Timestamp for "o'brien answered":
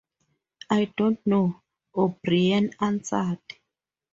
1.95-3.37